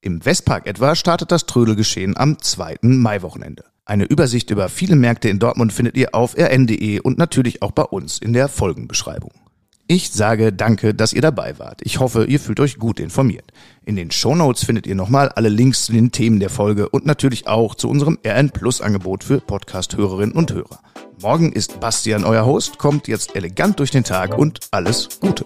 Im 0.00 0.24
Westpark 0.24 0.68
etwa 0.68 0.94
startet 0.94 1.32
das 1.32 1.46
Trödelgeschehen 1.46 2.16
am 2.16 2.38
zweiten 2.38 2.98
Maiwochenende. 2.98 3.64
Eine 3.92 4.04
Übersicht 4.04 4.48
über 4.48 4.70
viele 4.70 4.96
Märkte 4.96 5.28
in 5.28 5.38
Dortmund 5.38 5.70
findet 5.70 5.98
ihr 5.98 6.14
auf 6.14 6.34
rn.de 6.34 7.00
und 7.00 7.18
natürlich 7.18 7.60
auch 7.60 7.72
bei 7.72 7.82
uns 7.82 8.16
in 8.16 8.32
der 8.32 8.48
Folgenbeschreibung. 8.48 9.32
Ich 9.86 10.12
sage 10.12 10.50
danke, 10.50 10.94
dass 10.94 11.12
ihr 11.12 11.20
dabei 11.20 11.58
wart. 11.58 11.82
Ich 11.84 12.00
hoffe, 12.00 12.24
ihr 12.24 12.40
fühlt 12.40 12.58
euch 12.60 12.78
gut 12.78 12.98
informiert. 12.98 13.52
In 13.84 13.96
den 13.96 14.10
Shownotes 14.10 14.64
findet 14.64 14.86
ihr 14.86 14.94
nochmal 14.94 15.28
alle 15.28 15.50
Links 15.50 15.84
zu 15.84 15.92
den 15.92 16.10
Themen 16.10 16.40
der 16.40 16.48
Folge 16.48 16.88
und 16.88 17.04
natürlich 17.04 17.48
auch 17.48 17.74
zu 17.74 17.90
unserem 17.90 18.18
RN 18.26 18.48
Plus 18.48 18.80
Angebot 18.80 19.24
für 19.24 19.42
Podcast-Hörerinnen 19.42 20.34
und 20.34 20.54
Hörer. 20.54 20.80
Morgen 21.20 21.52
ist 21.52 21.78
Bastian 21.78 22.24
euer 22.24 22.46
Host, 22.46 22.78
kommt 22.78 23.08
jetzt 23.08 23.36
elegant 23.36 23.78
durch 23.78 23.90
den 23.90 24.04
Tag 24.04 24.38
und 24.38 24.60
alles 24.70 25.20
Gute. 25.20 25.44